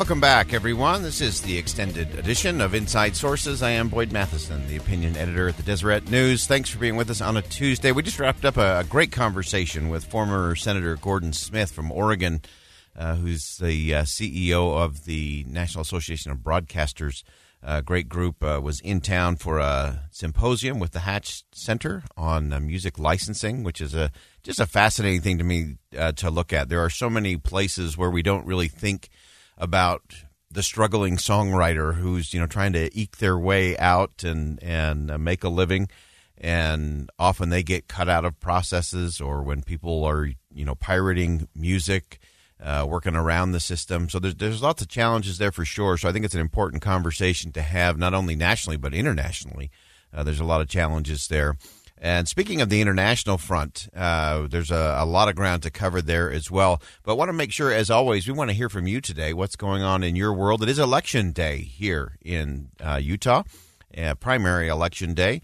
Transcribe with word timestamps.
Welcome 0.00 0.18
back, 0.18 0.54
everyone. 0.54 1.02
This 1.02 1.20
is 1.20 1.42
the 1.42 1.58
extended 1.58 2.14
edition 2.18 2.62
of 2.62 2.72
Inside 2.72 3.14
Sources. 3.14 3.62
I 3.62 3.72
am 3.72 3.90
Boyd 3.90 4.12
Matheson, 4.12 4.66
the 4.66 4.78
opinion 4.78 5.14
editor 5.14 5.46
at 5.48 5.58
the 5.58 5.62
Deseret 5.62 6.10
News. 6.10 6.46
Thanks 6.46 6.70
for 6.70 6.78
being 6.78 6.96
with 6.96 7.10
us 7.10 7.20
on 7.20 7.36
a 7.36 7.42
Tuesday. 7.42 7.92
We 7.92 8.02
just 8.02 8.18
wrapped 8.18 8.46
up 8.46 8.56
a, 8.56 8.82
great 8.88 9.12
conversation 9.12 9.90
with 9.90 10.06
former 10.06 10.56
Senator 10.56 10.96
Gordon 10.96 11.34
Smith 11.34 11.70
from 11.70 11.92
Oregon, 11.92 12.40
uh, 12.96 13.16
who's 13.16 13.58
the 13.58 13.94
uh, 13.94 14.02
CEO 14.04 14.74
of 14.74 15.04
the 15.04 15.44
National 15.46 15.82
Association 15.82 16.32
of 16.32 16.38
Broadcasters. 16.38 17.22
A 17.62 17.82
great 17.82 18.08
group 18.08 18.42
uh, 18.42 18.58
was 18.62 18.80
in 18.80 19.02
town 19.02 19.36
for 19.36 19.58
a 19.58 20.08
symposium 20.10 20.78
with 20.78 20.92
the 20.92 21.00
Hatch 21.00 21.44
Center 21.52 22.04
on 22.16 22.54
uh, 22.54 22.58
music 22.58 22.98
licensing, 22.98 23.64
which 23.64 23.82
is 23.82 23.94
a 23.94 24.10
just 24.42 24.60
a 24.60 24.66
fascinating 24.66 25.20
thing 25.20 25.36
to 25.36 25.44
me 25.44 25.76
uh, 25.98 26.12
to 26.12 26.30
look 26.30 26.54
at. 26.54 26.70
There 26.70 26.82
are 26.82 26.88
so 26.88 27.10
many 27.10 27.36
places 27.36 27.98
where 27.98 28.10
we 28.10 28.22
don't 28.22 28.46
really 28.46 28.68
think 28.68 29.10
about 29.60 30.24
the 30.50 30.62
struggling 30.64 31.16
songwriter 31.16 31.94
who's 31.94 32.34
you 32.34 32.40
know 32.40 32.46
trying 32.46 32.72
to 32.72 32.90
eke 32.98 33.18
their 33.18 33.38
way 33.38 33.76
out 33.78 34.24
and 34.24 34.60
and 34.62 35.10
uh, 35.10 35.18
make 35.18 35.44
a 35.44 35.48
living. 35.48 35.88
And 36.42 37.10
often 37.18 37.50
they 37.50 37.62
get 37.62 37.86
cut 37.86 38.08
out 38.08 38.24
of 38.24 38.40
processes 38.40 39.20
or 39.20 39.42
when 39.42 39.62
people 39.62 40.04
are 40.04 40.24
you 40.52 40.64
know 40.64 40.74
pirating 40.74 41.46
music 41.54 42.18
uh, 42.62 42.86
working 42.88 43.14
around 43.14 43.52
the 43.52 43.60
system. 43.60 44.08
So 44.08 44.18
there's, 44.18 44.34
there's 44.34 44.62
lots 44.62 44.82
of 44.82 44.88
challenges 44.88 45.38
there 45.38 45.52
for 45.52 45.64
sure. 45.64 45.96
So 45.96 46.08
i 46.08 46.12
think 46.12 46.24
it's 46.24 46.34
an 46.34 46.40
important 46.40 46.82
conversation 46.82 47.52
to 47.52 47.62
have 47.62 47.98
not 47.98 48.14
only 48.14 48.34
nationally 48.34 48.76
but 48.76 48.94
internationally. 48.94 49.70
Uh, 50.12 50.24
there's 50.24 50.40
a 50.40 50.44
lot 50.44 50.60
of 50.60 50.68
challenges 50.68 51.28
there 51.28 51.56
and 52.02 52.26
speaking 52.26 52.62
of 52.62 52.70
the 52.70 52.80
international 52.80 53.36
front, 53.36 53.88
uh, 53.94 54.46
there's 54.48 54.70
a, 54.70 54.96
a, 55.00 55.04
lot 55.04 55.28
of 55.28 55.36
ground 55.36 55.62
to 55.64 55.70
cover 55.70 56.00
there 56.00 56.32
as 56.32 56.50
well. 56.50 56.80
But 57.02 57.12
I 57.12 57.14
want 57.14 57.28
to 57.28 57.34
make 57.34 57.52
sure, 57.52 57.70
as 57.70 57.90
always, 57.90 58.26
we 58.26 58.32
want 58.32 58.48
to 58.48 58.56
hear 58.56 58.70
from 58.70 58.86
you 58.86 59.02
today. 59.02 59.34
What's 59.34 59.54
going 59.54 59.82
on 59.82 60.02
in 60.02 60.16
your 60.16 60.32
world? 60.32 60.62
It 60.62 60.70
is 60.70 60.78
election 60.78 61.32
day 61.32 61.58
here 61.58 62.16
in 62.22 62.70
uh, 62.80 62.98
Utah, 63.02 63.42
uh, 63.98 64.14
primary 64.14 64.68
election 64.68 65.12
day. 65.12 65.42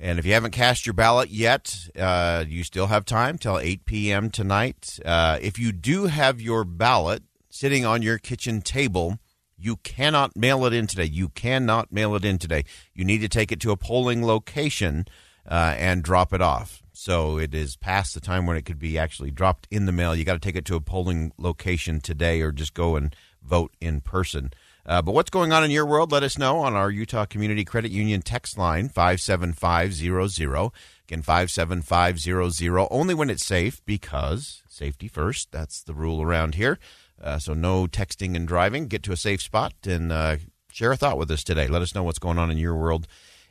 And 0.00 0.18
if 0.18 0.26
you 0.26 0.32
haven't 0.32 0.50
cast 0.50 0.84
your 0.84 0.94
ballot 0.94 1.30
yet, 1.30 1.88
uh, 1.96 2.44
you 2.48 2.64
still 2.64 2.88
have 2.88 3.04
time 3.04 3.38
till 3.38 3.60
8 3.60 3.84
p.m. 3.84 4.30
tonight. 4.30 4.98
Uh, 5.04 5.38
if 5.40 5.60
you 5.60 5.70
do 5.70 6.06
have 6.06 6.40
your 6.40 6.64
ballot 6.64 7.22
sitting 7.50 7.86
on 7.86 8.02
your 8.02 8.18
kitchen 8.18 8.62
table, 8.62 9.20
you 9.56 9.76
cannot 9.76 10.36
mail 10.36 10.64
it 10.64 10.72
in 10.72 10.88
today. 10.88 11.04
You 11.04 11.28
cannot 11.28 11.92
mail 11.92 12.16
it 12.16 12.24
in 12.24 12.38
today. 12.38 12.64
You 12.92 13.04
need 13.04 13.20
to 13.20 13.28
take 13.28 13.52
it 13.52 13.60
to 13.60 13.70
a 13.70 13.76
polling 13.76 14.26
location 14.26 15.06
uh, 15.48 15.74
and 15.76 16.02
drop 16.02 16.32
it 16.32 16.40
off. 16.40 16.82
So 16.92 17.38
it 17.38 17.54
is 17.54 17.76
past 17.76 18.14
the 18.14 18.20
time 18.20 18.46
when 18.46 18.56
it 18.56 18.64
could 18.64 18.78
be 18.78 18.96
actually 18.96 19.30
dropped 19.30 19.66
in 19.70 19.86
the 19.86 19.92
mail. 19.92 20.14
You 20.14 20.24
got 20.24 20.34
to 20.34 20.38
take 20.38 20.56
it 20.56 20.64
to 20.66 20.76
a 20.76 20.80
polling 20.80 21.32
location 21.36 22.00
today 22.00 22.40
or 22.40 22.52
just 22.52 22.72
go 22.72 22.96
and 22.96 23.14
vote 23.42 23.74
in 23.80 24.00
person. 24.00 24.52
Uh, 24.86 25.02
but 25.02 25.12
what's 25.12 25.30
going 25.30 25.52
on 25.52 25.64
in 25.64 25.70
your 25.70 25.86
world? 25.86 26.12
Let 26.12 26.22
us 26.22 26.38
know 26.38 26.58
on 26.58 26.74
our 26.74 26.90
Utah 26.90 27.24
Community 27.24 27.64
Credit 27.64 27.90
Union 27.90 28.22
text 28.22 28.58
line 28.58 28.88
57500. 28.88 30.70
Again, 31.08 31.22
57500. 31.22 32.88
Only 32.90 33.14
when 33.14 33.30
it's 33.30 33.44
safe 33.44 33.84
because 33.84 34.62
safety 34.68 35.08
first. 35.08 35.50
That's 35.52 35.82
the 35.82 35.94
rule 35.94 36.22
around 36.22 36.54
here. 36.54 36.78
Uh, 37.20 37.38
so 37.38 37.54
no 37.54 37.86
texting 37.86 38.36
and 38.36 38.46
driving. 38.46 38.86
Get 38.86 39.02
to 39.04 39.12
a 39.12 39.16
safe 39.16 39.40
spot 39.40 39.74
and 39.86 40.12
uh, 40.12 40.36
share 40.70 40.92
a 40.92 40.96
thought 40.96 41.18
with 41.18 41.30
us 41.30 41.44
today. 41.44 41.66
Let 41.66 41.82
us 41.82 41.94
know 41.94 42.02
what's 42.02 42.18
going 42.18 42.38
on 42.38 42.50
in 42.50 42.58
your 42.58 42.76
world 42.76 43.06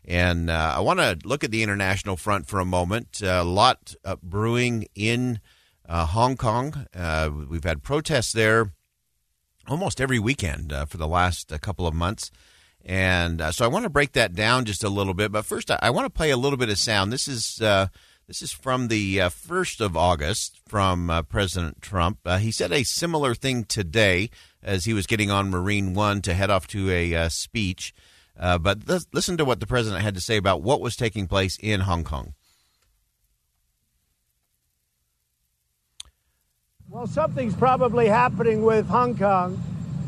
and 0.05 0.49
uh, 0.49 0.73
I 0.77 0.79
want 0.81 0.99
to 0.99 1.17
look 1.25 1.43
at 1.43 1.51
the 1.51 1.63
international 1.63 2.17
front 2.17 2.47
for 2.47 2.59
a 2.59 2.65
moment. 2.65 3.21
A 3.21 3.43
lot 3.43 3.95
uh, 4.03 4.17
brewing 4.21 4.87
in 4.95 5.39
uh, 5.87 6.05
Hong 6.05 6.35
Kong. 6.35 6.87
Uh, 6.93 7.29
we've 7.49 7.63
had 7.63 7.83
protests 7.83 8.33
there 8.33 8.71
almost 9.67 10.01
every 10.01 10.19
weekend 10.19 10.73
uh, 10.73 10.85
for 10.85 10.97
the 10.97 11.07
last 11.07 11.53
couple 11.61 11.87
of 11.87 11.93
months. 11.93 12.31
And 12.85 13.39
uh, 13.39 13.51
so 13.53 13.63
I 13.63 13.69
want 13.69 13.83
to 13.83 13.89
break 13.89 14.11
that 14.13 14.35
down 14.35 14.65
just 14.65 14.83
a 14.83 14.89
little 14.89 15.13
bit. 15.13 15.31
But 15.31 15.45
first, 15.45 15.71
I, 15.71 15.79
I 15.81 15.89
want 15.89 16.05
to 16.05 16.09
play 16.09 16.31
a 16.31 16.37
little 16.37 16.57
bit 16.57 16.69
of 16.69 16.77
sound. 16.77 17.11
This 17.11 17.27
is. 17.27 17.61
This 18.25 18.41
is 18.41 18.53
from 18.53 18.87
the 18.87 19.19
uh, 19.19 19.29
1st 19.29 19.81
of 19.81 19.97
August 19.97 20.61
from 20.65 21.09
uh, 21.09 21.23
President 21.23 21.81
Trump. 21.81 22.19
Uh, 22.23 22.37
he 22.37 22.51
said 22.51 22.71
a 22.71 22.83
similar 22.83 23.35
thing 23.35 23.65
today 23.65 24.29
as 24.63 24.85
he 24.85 24.93
was 24.93 25.07
getting 25.07 25.29
on 25.29 25.49
Marine 25.49 25.93
One 25.93 26.21
to 26.21 26.33
head 26.33 26.49
off 26.49 26.65
to 26.67 26.89
a 26.89 27.29
speech. 27.29 27.93
Uh, 28.39 28.57
but 28.57 28.79
listen 29.13 29.37
to 29.37 29.45
what 29.45 29.59
the 29.59 29.67
president 29.67 30.01
had 30.01 30.15
to 30.15 30.21
say 30.21 30.37
about 30.37 30.61
what 30.61 30.81
was 30.81 30.95
taking 30.95 31.27
place 31.27 31.57
in 31.61 31.81
Hong 31.81 32.03
Kong. 32.03 32.33
Well, 36.89 37.07
something's 37.07 37.55
probably 37.55 38.07
happening 38.07 38.63
with 38.63 38.87
Hong 38.87 39.17
Kong 39.17 39.61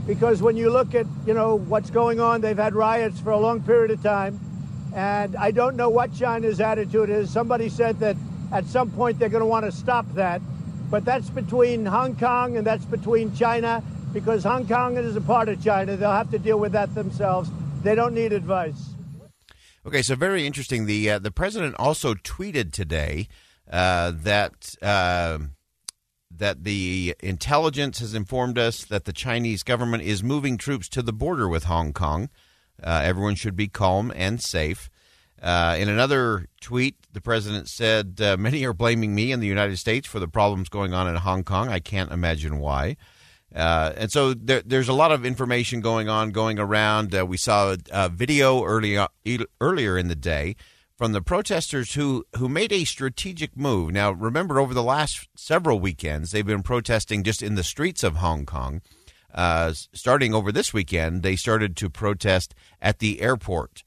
because 0.06 0.41
when 0.41 0.56
you 0.56 0.69
look 0.69 0.94
at, 0.94 1.08
you 1.25 1.34
know, 1.34 1.56
what's 1.56 1.90
going 1.90 2.19
on, 2.19 2.41
they've 2.41 2.58
had 2.58 2.75
riots 2.75 3.19
for 3.19 3.31
a 3.31 3.40
long 3.40 3.62
period 3.63 3.91
of 3.91 4.03
time. 4.03 4.40
And 4.96 5.36
I 5.36 5.52
don't 5.52 5.75
know 5.75 5.90
what 5.90 6.13
China's 6.16 6.62
attitude 6.62 7.09
is. 7.09 7.30
Somebody 7.31 7.69
said 7.69 8.00
that 8.00 8.16
at 8.52 8.66
some 8.66 8.92
point 8.92 9.19
they're 9.19 9.30
going 9.30 9.42
to 9.42 9.47
want 9.47 9.66
to 9.66 9.72
stop 9.72 10.06
that. 10.13 10.42
But 10.90 11.06
that's 11.06 11.30
between 11.30 11.86
Hong 11.86 12.16
Kong 12.16 12.56
and 12.56 12.66
that's 12.66 12.86
between 12.86 13.36
China 13.36 13.84
because 14.13 14.44
Hong 14.44 14.68
Kong 14.68 14.96
is 14.97 15.16
a 15.16 15.22
part 15.22 15.50
of 15.50 15.62
China. 15.63 15.97
They'll 15.97 16.12
have 16.12 16.31
to 16.31 16.40
deal 16.40 16.59
with 16.59 16.74
that 16.74 16.94
themselves. 16.96 17.50
They 17.85 17.94
don't 17.94 18.16
need 18.16 18.34
advice. 18.34 18.96
Okay, 19.85 20.01
so 20.01 20.16
very 20.16 20.47
interesting. 20.47 20.88
The 20.88 21.12
uh, 21.12 21.19
the 21.19 21.29
president 21.29 21.75
also 21.78 22.16
tweeted 22.16 22.73
today 22.73 23.28
uh, 23.69 24.12
that 24.23 24.73
uh, 24.81 25.38
that 26.31 26.63
the 26.63 27.13
intelligence 27.19 28.00
has 28.00 28.16
informed 28.16 28.57
us 28.57 28.84
that 28.85 29.06
the 29.06 29.13
Chinese 29.13 29.62
government 29.62 30.01
is 30.01 30.24
moving 30.24 30.57
troops 30.57 30.90
to 30.90 31.03
the 31.03 31.13
border 31.13 31.47
with 31.47 31.66
Hong 31.66 31.94
Kong. 31.94 32.29
Uh, 32.81 33.01
everyone 33.03 33.35
should 33.35 33.56
be 33.56 33.68
calm 33.68 34.12
and 34.16 34.41
safe. 34.41 34.90
Uh, 35.40 35.75
in 35.78 35.88
another 35.88 36.47
tweet, 36.59 36.95
the 37.13 37.22
president 37.22 37.69
said, 37.69 38.19
uh, 38.19 38.35
"Many 38.35 38.66
are 38.66 38.74
blaming 38.74 39.13
me 39.13 39.31
and 39.31 39.44
the 39.44 39.47
United 39.47 39.78
States 39.78 40.07
for 40.07 40.19
the 40.19 40.28
problems 40.28 40.69
going 40.69 40.95
on 40.95 41.07
in 41.07 41.18
Hong 41.18 41.44
Kong. 41.44 41.69
I 41.69 41.81
can't 41.81 42.12
imagine 42.12 42.57
why." 42.57 42.97
Uh, 43.55 43.93
and 43.95 44.11
so 44.11 44.33
there, 44.33 44.61
there's 44.66 44.89
a 44.89 44.93
lot 44.93 45.12
of 45.12 45.25
information 45.25 45.80
going 45.80 46.09
on, 46.09 46.31
going 46.31 46.59
around. 46.59 47.15
Uh, 47.15 47.25
we 47.25 47.38
saw 47.38 47.75
a 47.89 48.09
video 48.09 48.63
early, 48.63 49.00
earlier 49.62 49.97
in 49.97 50.09
the 50.09 50.15
day 50.15 50.56
from 50.97 51.13
the 51.13 51.21
protesters 51.21 51.94
who, 51.94 52.25
who 52.38 52.50
made 52.50 52.74
a 52.74 52.83
strategic 52.83 53.56
move. 53.56 53.91
Now, 53.91 54.12
remember, 54.12 54.59
over 54.59 54.74
the 54.74 54.83
last 54.83 55.30
several 55.35 55.80
weekends, 55.80 56.31
they've 56.31 56.45
been 56.45 56.63
protesting 56.63 57.24
just 57.24 57.41
in 57.41 57.56
the 57.56 57.63
streets 57.63 58.03
of 58.03 58.18
Hong 58.18 58.45
Kong. 58.45 58.81
Uh, 59.33 59.74
starting 59.94 60.33
over 60.33 60.51
this 60.51 60.74
weekend, 60.74 61.24
they 61.24 61.35
started 61.35 61.75
to 61.77 61.89
protest 61.89 62.56
at 62.81 63.00
the 63.00 63.21
airport, 63.21 63.83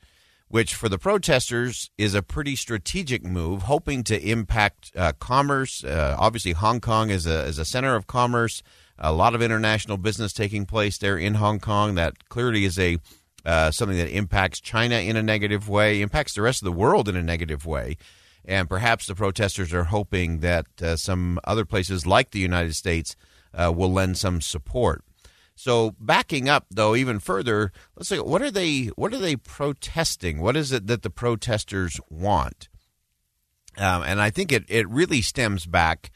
which 0.48 0.74
for 0.74 0.90
the 0.90 0.98
protesters 0.98 1.90
is 1.96 2.14
a 2.14 2.22
pretty 2.22 2.54
strategic 2.54 3.24
move, 3.24 3.62
hoping 3.62 4.04
to 4.04 4.20
impact 4.20 4.92
uh, 4.94 5.12
commerce. 5.18 5.82
Uh, 5.84 6.16
obviously, 6.18 6.52
Hong 6.52 6.80
Kong 6.80 7.08
is 7.08 7.26
a, 7.26 7.44
is 7.44 7.58
a 7.58 7.64
center 7.64 7.94
of 7.96 8.06
commerce 8.06 8.62
a 8.98 9.12
lot 9.12 9.34
of 9.34 9.42
international 9.42 9.96
business 9.96 10.32
taking 10.32 10.66
place 10.66 10.98
there 10.98 11.16
in 11.16 11.34
Hong 11.34 11.60
Kong. 11.60 11.94
That 11.94 12.28
clearly 12.28 12.64
is 12.64 12.78
a 12.78 12.98
uh, 13.44 13.70
something 13.70 13.96
that 13.96 14.10
impacts 14.10 14.60
China 14.60 14.96
in 14.96 15.16
a 15.16 15.22
negative 15.22 15.68
way, 15.68 16.02
impacts 16.02 16.34
the 16.34 16.42
rest 16.42 16.60
of 16.60 16.66
the 16.66 16.72
world 16.72 17.08
in 17.08 17.16
a 17.16 17.22
negative 17.22 17.64
way. 17.64 17.96
And 18.44 18.68
perhaps 18.68 19.06
the 19.06 19.14
protesters 19.14 19.72
are 19.72 19.84
hoping 19.84 20.40
that 20.40 20.66
uh, 20.82 20.96
some 20.96 21.38
other 21.44 21.64
places 21.64 22.06
like 22.06 22.30
the 22.30 22.40
United 22.40 22.74
States 22.74 23.14
uh, 23.54 23.72
will 23.74 23.92
lend 23.92 24.18
some 24.18 24.40
support. 24.40 25.02
So 25.54 25.94
backing 25.98 26.48
up 26.48 26.66
though 26.70 26.94
even 26.94 27.18
further, 27.18 27.72
let's 27.96 28.08
say 28.08 28.20
what 28.20 28.42
are 28.42 28.50
they 28.50 28.86
what 28.96 29.12
are 29.12 29.18
they 29.18 29.36
protesting? 29.36 30.40
What 30.40 30.56
is 30.56 30.70
it 30.72 30.86
that 30.86 31.02
the 31.02 31.10
protesters 31.10 32.00
want? 32.08 32.68
Um, 33.76 34.02
and 34.02 34.20
I 34.20 34.30
think 34.30 34.52
it, 34.52 34.64
it 34.68 34.88
really 34.88 35.22
stems 35.22 35.66
back 35.66 36.10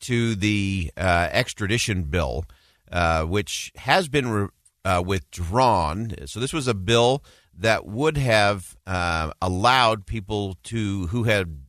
to 0.00 0.34
the 0.34 0.90
uh, 0.96 1.28
extradition 1.30 2.04
bill, 2.04 2.44
uh, 2.90 3.24
which 3.24 3.72
has 3.76 4.08
been 4.08 4.28
re- 4.28 4.48
uh, 4.84 5.02
withdrawn. 5.04 6.14
So 6.26 6.40
this 6.40 6.52
was 6.52 6.68
a 6.68 6.74
bill 6.74 7.22
that 7.56 7.86
would 7.86 8.16
have 8.16 8.76
uh, 8.86 9.32
allowed 9.42 10.06
people 10.06 10.56
to 10.64 11.08
who 11.08 11.24
had 11.24 11.62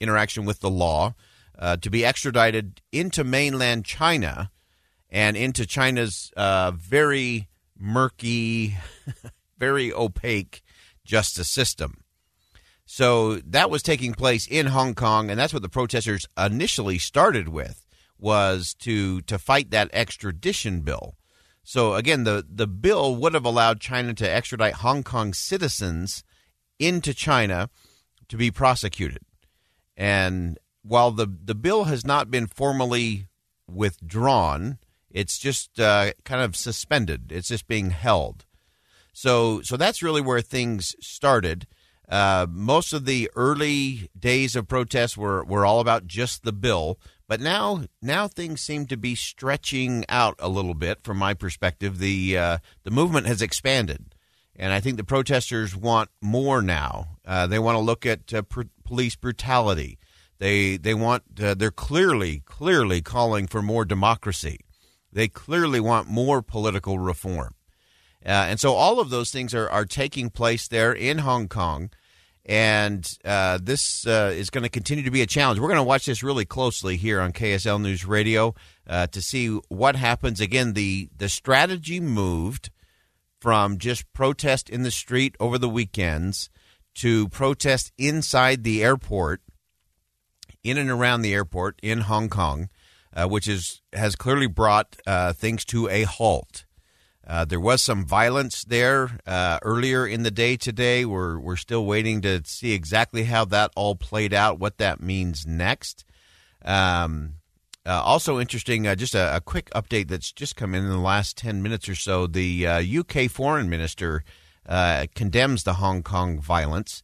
interaction 0.00 0.44
with 0.44 0.60
the 0.60 0.70
law 0.70 1.14
uh, 1.58 1.76
to 1.76 1.90
be 1.90 2.04
extradited 2.04 2.80
into 2.90 3.22
mainland 3.22 3.84
China 3.84 4.50
and 5.08 5.36
into 5.36 5.64
China's 5.66 6.32
uh, 6.36 6.72
very 6.72 7.48
murky, 7.78 8.76
very 9.58 9.92
opaque 9.92 10.62
justice 11.04 11.48
system. 11.48 12.01
So 12.92 13.36
that 13.36 13.70
was 13.70 13.82
taking 13.82 14.12
place 14.12 14.46
in 14.46 14.66
Hong 14.66 14.94
Kong, 14.94 15.30
and 15.30 15.40
that's 15.40 15.54
what 15.54 15.62
the 15.62 15.70
protesters 15.70 16.26
initially 16.36 16.98
started 16.98 17.48
with 17.48 17.86
was 18.18 18.74
to 18.80 19.22
to 19.22 19.38
fight 19.38 19.70
that 19.70 19.88
extradition 19.94 20.82
bill. 20.82 21.14
So 21.64 21.94
again, 21.94 22.24
the 22.24 22.44
the 22.46 22.66
bill 22.66 23.16
would 23.16 23.32
have 23.32 23.46
allowed 23.46 23.80
China 23.80 24.12
to 24.12 24.28
extradite 24.30 24.74
Hong 24.74 25.02
Kong 25.02 25.32
citizens 25.32 26.22
into 26.78 27.14
China 27.14 27.70
to 28.28 28.36
be 28.36 28.50
prosecuted. 28.50 29.22
And 29.96 30.58
while 30.82 31.12
the 31.12 31.26
the 31.26 31.54
bill 31.54 31.84
has 31.84 32.04
not 32.04 32.30
been 32.30 32.46
formally 32.46 33.26
withdrawn, 33.66 34.76
it's 35.10 35.38
just 35.38 35.80
uh, 35.80 36.12
kind 36.26 36.42
of 36.42 36.54
suspended. 36.54 37.32
It's 37.32 37.48
just 37.48 37.66
being 37.66 37.88
held. 37.88 38.44
So 39.14 39.62
so 39.62 39.78
that's 39.78 40.02
really 40.02 40.20
where 40.20 40.42
things 40.42 40.94
started. 41.00 41.66
Uh, 42.12 42.46
most 42.50 42.92
of 42.92 43.06
the 43.06 43.30
early 43.34 44.10
days 44.18 44.54
of 44.54 44.68
protests 44.68 45.16
were, 45.16 45.42
were 45.44 45.64
all 45.64 45.80
about 45.80 46.06
just 46.06 46.42
the 46.42 46.52
bill, 46.52 46.98
but 47.26 47.40
now 47.40 47.84
now 48.02 48.28
things 48.28 48.60
seem 48.60 48.84
to 48.84 48.98
be 48.98 49.14
stretching 49.14 50.04
out 50.10 50.34
a 50.38 50.50
little 50.50 50.74
bit. 50.74 51.02
From 51.02 51.16
my 51.16 51.32
perspective, 51.32 51.98
the 51.98 52.36
uh, 52.36 52.58
the 52.84 52.90
movement 52.90 53.26
has 53.28 53.40
expanded, 53.40 54.14
and 54.54 54.74
I 54.74 54.80
think 54.80 54.98
the 54.98 55.04
protesters 55.04 55.74
want 55.74 56.10
more 56.20 56.60
now. 56.60 57.16
Uh, 57.24 57.46
they 57.46 57.58
want 57.58 57.76
to 57.76 57.80
look 57.80 58.04
at 58.04 58.34
uh, 58.34 58.42
pr- 58.42 58.64
police 58.84 59.16
brutality. 59.16 59.98
They 60.38 60.76
they 60.76 60.92
want 60.92 61.22
uh, 61.42 61.54
they're 61.54 61.70
clearly 61.70 62.42
clearly 62.44 63.00
calling 63.00 63.46
for 63.46 63.62
more 63.62 63.86
democracy. 63.86 64.58
They 65.10 65.28
clearly 65.28 65.80
want 65.80 66.08
more 66.08 66.42
political 66.42 66.98
reform. 66.98 67.54
Uh, 68.22 68.28
and 68.50 68.60
so 68.60 68.74
all 68.74 69.00
of 69.00 69.08
those 69.08 69.30
things 69.30 69.54
are, 69.54 69.68
are 69.70 69.86
taking 69.86 70.28
place 70.28 70.68
there 70.68 70.92
in 70.92 71.18
Hong 71.18 71.48
Kong. 71.48 71.90
And 72.44 73.08
uh, 73.24 73.58
this 73.62 74.06
uh, 74.06 74.32
is 74.34 74.50
going 74.50 74.64
to 74.64 74.68
continue 74.68 75.04
to 75.04 75.10
be 75.10 75.22
a 75.22 75.26
challenge. 75.26 75.60
We're 75.60 75.68
going 75.68 75.76
to 75.76 75.84
watch 75.84 76.06
this 76.06 76.22
really 76.22 76.44
closely 76.44 76.96
here 76.96 77.20
on 77.20 77.32
KSL 77.32 77.80
News 77.80 78.04
Radio 78.04 78.54
uh, 78.86 79.06
to 79.08 79.22
see 79.22 79.48
what 79.68 79.94
happens. 79.94 80.40
Again, 80.40 80.72
the, 80.72 81.08
the 81.16 81.28
strategy 81.28 82.00
moved 82.00 82.70
from 83.40 83.78
just 83.78 84.12
protest 84.12 84.68
in 84.68 84.82
the 84.82 84.90
street 84.90 85.36
over 85.38 85.56
the 85.56 85.68
weekends 85.68 86.50
to 86.94 87.28
protest 87.28 87.92
inside 87.96 88.64
the 88.64 88.82
airport, 88.82 89.40
in 90.62 90.78
and 90.78 90.90
around 90.90 91.22
the 91.22 91.34
airport 91.34 91.78
in 91.82 92.02
Hong 92.02 92.28
Kong, 92.28 92.68
uh, 93.14 93.26
which 93.26 93.48
is 93.48 93.82
has 93.92 94.16
clearly 94.16 94.46
brought 94.46 94.96
uh, 95.06 95.32
things 95.32 95.64
to 95.66 95.88
a 95.88 96.04
halt. 96.04 96.64
Uh, 97.26 97.44
there 97.44 97.60
was 97.60 97.80
some 97.80 98.04
violence 98.04 98.64
there 98.64 99.18
uh, 99.26 99.58
earlier 99.62 100.06
in 100.06 100.24
the 100.24 100.30
day 100.30 100.56
today. 100.56 101.04
We're, 101.04 101.38
we're 101.38 101.56
still 101.56 101.86
waiting 101.86 102.20
to 102.22 102.42
see 102.44 102.72
exactly 102.72 103.24
how 103.24 103.44
that 103.46 103.70
all 103.76 103.94
played 103.94 104.34
out, 104.34 104.58
what 104.58 104.78
that 104.78 105.00
means 105.00 105.46
next. 105.46 106.04
Um, 106.64 107.34
uh, 107.86 108.02
also 108.02 108.40
interesting, 108.40 108.86
uh, 108.86 108.94
just 108.94 109.14
a, 109.14 109.36
a, 109.36 109.40
quick 109.40 109.70
update 109.70 110.08
that's 110.08 110.30
just 110.30 110.54
come 110.54 110.74
in 110.74 110.84
in 110.84 110.90
the 110.90 110.98
last 110.98 111.36
10 111.36 111.62
minutes 111.62 111.88
or 111.88 111.96
so. 111.96 112.26
The 112.26 112.66
UK 112.66 113.16
uh, 113.16 113.28
foreign 113.28 113.68
minister 113.68 114.24
condemns 115.14 115.64
the 115.64 115.74
Hong 115.74 116.02
Kong 116.02 116.40
violence. 116.40 117.02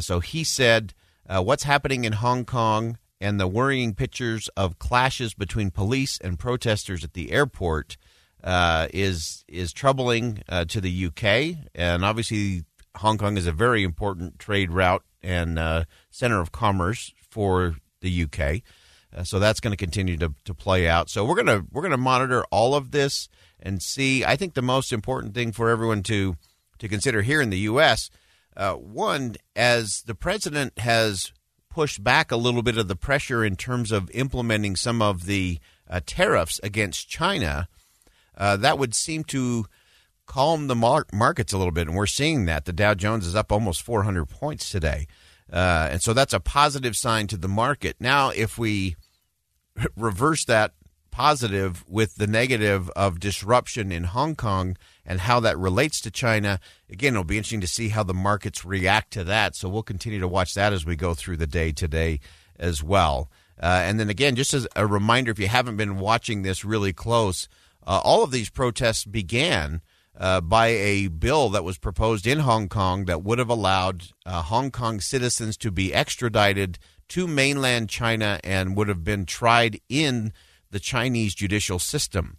so 0.00 0.20
he 0.20 0.44
said, 0.44 0.94
What's 1.28 1.64
happening 1.64 2.04
in 2.04 2.14
Hong 2.14 2.44
Kong 2.44 2.98
and 3.20 3.40
the 3.40 3.48
worrying 3.48 3.94
pictures 3.94 4.48
of 4.56 4.78
clashes 4.78 5.34
between 5.34 5.70
police 5.70 6.18
and 6.18 6.38
protesters 6.38 7.04
at 7.04 7.14
the 7.14 7.32
airport 7.32 7.96
uh, 8.46 8.86
is 8.94 9.44
is 9.48 9.72
troubling 9.72 10.42
uh, 10.48 10.64
to 10.66 10.80
the 10.80 11.06
UK, 11.06 11.66
and 11.74 12.04
obviously 12.04 12.64
Hong 12.98 13.18
Kong 13.18 13.36
is 13.36 13.46
a 13.46 13.52
very 13.52 13.82
important 13.82 14.38
trade 14.38 14.70
route 14.70 15.02
and 15.20 15.58
uh, 15.58 15.84
center 16.10 16.40
of 16.40 16.52
commerce 16.52 17.12
for 17.28 17.74
the 18.00 18.22
UK. 18.22 18.62
Uh, 19.14 19.24
so 19.24 19.40
that's 19.40 19.58
going 19.58 19.72
to 19.72 19.76
continue 19.76 20.16
to, 20.16 20.32
to 20.44 20.54
play 20.54 20.88
out. 20.88 21.10
So 21.10 21.24
we're 21.24 21.34
gonna 21.34 21.64
we're 21.72 21.82
gonna 21.82 21.96
monitor 21.96 22.44
all 22.52 22.76
of 22.76 22.92
this 22.92 23.28
and 23.58 23.82
see. 23.82 24.24
I 24.24 24.36
think 24.36 24.54
the 24.54 24.62
most 24.62 24.92
important 24.92 25.34
thing 25.34 25.50
for 25.50 25.68
everyone 25.68 26.04
to 26.04 26.36
to 26.78 26.88
consider 26.88 27.22
here 27.22 27.42
in 27.42 27.50
the 27.50 27.58
U.S. 27.58 28.10
Uh, 28.56 28.74
one, 28.74 29.34
as 29.56 30.02
the 30.06 30.14
president 30.14 30.78
has 30.78 31.32
pushed 31.68 32.04
back 32.04 32.30
a 32.30 32.36
little 32.36 32.62
bit 32.62 32.78
of 32.78 32.86
the 32.86 32.96
pressure 32.96 33.44
in 33.44 33.56
terms 33.56 33.90
of 33.90 34.08
implementing 34.12 34.76
some 34.76 35.02
of 35.02 35.26
the 35.26 35.58
uh, 35.90 36.00
tariffs 36.06 36.60
against 36.62 37.08
China 37.08 37.68
uh, 38.36 38.56
that 38.56 38.78
would 38.78 38.94
seem 38.94 39.24
to 39.24 39.66
calm 40.26 40.66
the 40.66 40.74
mar- 40.74 41.06
markets 41.12 41.52
a 41.52 41.58
little 41.58 41.72
bit. 41.72 41.88
And 41.88 41.96
we're 41.96 42.06
seeing 42.06 42.46
that. 42.46 42.64
The 42.64 42.72
Dow 42.72 42.94
Jones 42.94 43.26
is 43.26 43.36
up 43.36 43.52
almost 43.52 43.82
400 43.82 44.26
points 44.26 44.70
today. 44.70 45.06
Uh, 45.52 45.88
and 45.92 46.02
so 46.02 46.12
that's 46.12 46.32
a 46.32 46.40
positive 46.40 46.96
sign 46.96 47.28
to 47.28 47.36
the 47.36 47.48
market. 47.48 47.96
Now, 48.00 48.30
if 48.30 48.58
we 48.58 48.96
reverse 49.96 50.44
that 50.46 50.72
positive 51.10 51.82
with 51.88 52.16
the 52.16 52.26
negative 52.26 52.90
of 52.90 53.18
disruption 53.18 53.90
in 53.90 54.04
Hong 54.04 54.34
Kong 54.34 54.76
and 55.06 55.20
how 55.20 55.40
that 55.40 55.56
relates 55.56 56.00
to 56.02 56.10
China, 56.10 56.60
again, 56.90 57.14
it'll 57.14 57.24
be 57.24 57.38
interesting 57.38 57.62
to 57.62 57.66
see 57.66 57.88
how 57.88 58.02
the 58.02 58.12
markets 58.12 58.64
react 58.64 59.12
to 59.12 59.24
that. 59.24 59.56
So 59.56 59.68
we'll 59.68 59.82
continue 59.82 60.20
to 60.20 60.28
watch 60.28 60.54
that 60.54 60.72
as 60.72 60.84
we 60.84 60.96
go 60.96 61.14
through 61.14 61.38
the 61.38 61.46
day 61.46 61.72
today 61.72 62.20
as 62.58 62.82
well. 62.82 63.30
Uh, 63.58 63.80
and 63.84 63.98
then 63.98 64.10
again, 64.10 64.36
just 64.36 64.52
as 64.52 64.66
a 64.76 64.86
reminder, 64.86 65.30
if 65.30 65.38
you 65.38 65.48
haven't 65.48 65.78
been 65.78 65.98
watching 65.98 66.42
this 66.42 66.64
really 66.64 66.92
close, 66.92 67.48
uh, 67.86 68.00
all 68.02 68.24
of 68.24 68.30
these 68.30 68.50
protests 68.50 69.04
began 69.04 69.80
uh, 70.18 70.40
by 70.40 70.68
a 70.68 71.08
bill 71.08 71.50
that 71.50 71.64
was 71.64 71.78
proposed 71.78 72.26
in 72.26 72.40
Hong 72.40 72.68
Kong 72.68 73.04
that 73.04 73.22
would 73.22 73.38
have 73.38 73.50
allowed 73.50 74.04
uh, 74.24 74.42
Hong 74.42 74.70
Kong 74.70 75.00
citizens 75.00 75.56
to 75.58 75.70
be 75.70 75.92
extradited 75.92 76.78
to 77.08 77.26
mainland 77.26 77.88
China 77.88 78.40
and 78.42 78.76
would 78.76 78.88
have 78.88 79.04
been 79.04 79.26
tried 79.26 79.80
in 79.88 80.32
the 80.70 80.80
Chinese 80.80 81.34
judicial 81.34 81.78
system, 81.78 82.38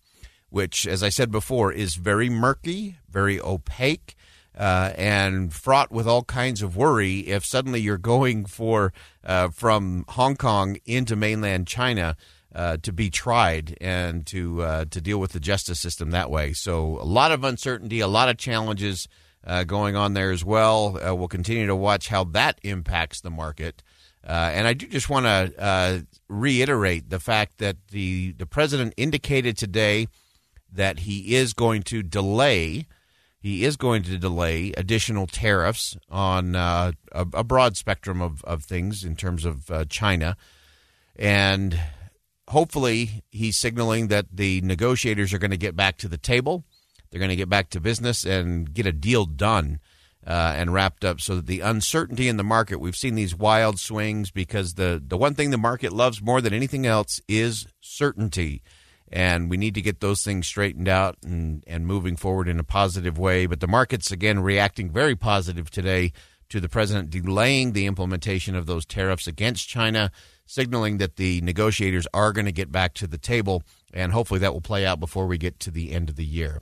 which, 0.50 0.86
as 0.86 1.02
I 1.02 1.10
said 1.10 1.32
before, 1.32 1.72
is 1.72 1.96
very 1.96 2.30
murky, 2.30 2.98
very 3.10 3.40
opaque. 3.40 4.16
Uh, 4.58 4.92
and 4.98 5.54
fraught 5.54 5.92
with 5.92 6.08
all 6.08 6.24
kinds 6.24 6.64
of 6.64 6.76
worry 6.76 7.20
if 7.20 7.46
suddenly 7.46 7.80
you're 7.80 7.96
going 7.96 8.44
for 8.44 8.92
uh, 9.24 9.50
from 9.50 10.04
Hong 10.08 10.36
Kong 10.36 10.78
into 10.84 11.16
mainland 11.16 11.68
China 11.68 12.18
uh, 12.58 12.76
to 12.82 12.92
be 12.92 13.12
tried 13.12 13.78
and 13.80 14.26
to 14.26 14.64
uh, 14.64 14.86
to 14.90 15.00
deal 15.00 15.20
with 15.20 15.32
the 15.32 15.40
justice 15.40 15.80
system 15.80 16.10
that 16.10 16.32
way. 16.32 16.54
So 16.54 17.00
a 17.00 17.06
lot 17.06 17.32
of 17.32 17.44
uncertainty, 17.44 18.00
a 18.00 18.08
lot 18.08 18.30
of 18.30 18.38
challenges 18.38 19.08
uh, 19.46 19.64
going 19.64 19.96
on 19.96 20.16
there 20.16 20.32
as 20.32 20.44
well. 20.44 20.98
Uh, 20.98 21.14
we'll 21.14 21.28
continue 21.28 21.68
to 21.68 21.76
watch 21.76 22.08
how 22.08 22.24
that 22.24 22.60
impacts 22.64 23.22
the 23.22 23.30
market. 23.30 23.84
Uh, 24.28 24.50
and 24.54 24.68
I 24.68 24.74
do 24.74 24.88
just 24.88 25.08
want 25.08 25.28
to 25.28 25.54
uh, 25.60 26.00
reiterate 26.28 27.12
the 27.12 27.20
fact 27.20 27.60
that 27.60 27.78
the 27.92 28.32
the 28.32 28.48
president 28.48 28.96
indicated 28.98 29.56
today 29.56 30.08
that 30.74 31.00
he 31.00 31.36
is 31.36 31.54
going 31.54 31.84
to 31.84 32.02
delay. 32.02 32.88
He 33.40 33.66
is 33.66 33.78
going 33.78 34.02
to 34.04 34.18
delay 34.18 34.74
additional 34.76 35.28
tariffs 35.28 35.96
on 36.10 36.56
a, 36.56 36.94
a, 37.14 37.44
broad 37.44 37.78
spectrum 37.78 38.20
of, 38.20 38.44
of 38.44 38.64
things 38.64 39.04
in 39.06 39.16
terms 39.16 39.46
of 39.46 39.72
China. 39.90 40.36
And 41.16 41.80
hopefully 42.50 43.24
he's 43.30 43.58
signaling 43.58 44.08
that 44.08 44.26
the 44.32 44.62
negotiators 44.62 45.34
are 45.34 45.38
going 45.40 45.52
to 45.52 45.58
get 45.58 45.76
back 45.76 45.98
to 45.98 46.08
the 46.08 46.18
table. 46.18 46.64
They're 47.10 47.20
going 47.20 47.30
to 47.30 47.36
get 47.36 47.50
back 47.50 47.70
to 47.72 47.80
business 47.80 48.26
and 48.26 48.74
get 48.74 48.86
a 48.86 48.92
deal 48.92 49.26
done 49.26 49.80
uh, 50.26 50.54
and 50.56 50.74
wrapped 50.74 51.06
up 51.06 51.22
so 51.22 51.36
that 51.36 51.48
the 51.48 51.62
uncertainty 51.62 52.28
in 52.28 52.38
the 52.38 52.44
market, 52.44 52.80
we've 52.80 52.96
seen 52.96 53.16
these 53.16 53.36
wild 53.36 53.80
swings 53.80 54.30
because 54.30 54.74
the, 54.74 55.02
the 55.06 55.18
one 55.18 55.36
thing 55.36 55.52
the 55.52 55.58
market 55.58 55.94
loves 55.94 56.22
more 56.22 56.42
than 56.42 56.54
anything 56.54 56.86
else 56.86 57.22
is 57.28 57.68
certainty. 57.80 58.62
And 59.10 59.50
we 59.50 59.56
need 59.56 59.74
to 59.76 59.82
get 59.82 60.02
those 60.02 60.22
things 60.22 60.48
straightened 60.48 60.90
out 60.90 61.18
and, 61.24 61.64
and 61.66 61.88
moving 61.88 62.18
forward 62.18 62.50
in 62.50 62.60
a 62.60 62.64
positive 62.66 63.18
way. 63.18 63.46
But 63.46 63.62
the 63.62 63.68
market's 63.68 64.12
again 64.12 64.42
reacting 64.42 64.92
very 64.92 65.16
positive 65.16 65.70
today 65.70 66.12
to 66.50 66.60
the 66.60 66.70
president 66.70 67.10
delaying 67.10 67.72
the 67.72 67.86
implementation 67.86 68.54
of 68.56 68.66
those 68.66 68.86
tariffs 68.86 69.28
against 69.28 69.70
China 69.70 70.12
signaling 70.48 70.98
that 70.98 71.18
the 71.18 71.42
negotiators 71.42 72.08
are 72.14 72.32
going 72.32 72.46
to 72.46 72.52
get 72.52 72.72
back 72.72 72.96
to 72.96 73.06
the 73.06 73.18
table, 73.18 73.62
and 73.94 74.12
hopefully 74.12 74.40
that 74.40 74.54
will 74.54 74.62
play 74.62 74.86
out 74.86 75.00
before 75.00 75.28
we 75.28 75.38
get 75.38 75.60
to 75.60 75.72
the 75.72 75.92
end 75.92 76.10
of 76.10 76.16
the 76.16 76.26
year. 76.26 76.62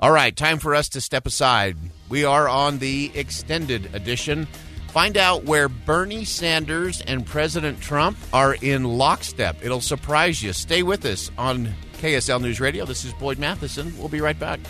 All 0.00 0.10
right, 0.10 0.34
time 0.34 0.58
for 0.58 0.74
us 0.74 0.88
to 0.90 1.00
step 1.00 1.26
aside. 1.26 1.76
We 2.08 2.24
are 2.24 2.48
on 2.48 2.78
the 2.78 3.12
extended 3.14 3.94
edition. 3.94 4.48
Find 4.88 5.16
out 5.16 5.44
where 5.44 5.68
Bernie 5.68 6.24
Sanders 6.24 7.02
and 7.02 7.24
President 7.24 7.80
Trump 7.80 8.16
are 8.32 8.54
in 8.54 8.84
lockstep. 8.84 9.58
It'll 9.62 9.80
surprise 9.80 10.42
you. 10.42 10.52
Stay 10.52 10.82
with 10.82 11.04
us 11.04 11.30
on 11.36 11.74
KSL 11.98 12.40
News 12.40 12.60
Radio. 12.60 12.84
This 12.86 13.04
is 13.04 13.12
Boyd 13.14 13.38
Matheson. 13.38 13.96
We'll 13.98 14.08
be 14.08 14.20
right 14.20 14.38
back. 14.38 14.60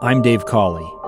I'm 0.00 0.22
Dave 0.22 0.44
Cawley, 0.46 0.88